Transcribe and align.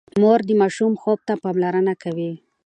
مور 0.21 0.39
د 0.45 0.49
ماشوم 0.61 0.93
خوب 1.01 1.19
ته 1.27 1.33
پاملرنه 1.43 1.93
کوي۔ 2.03 2.31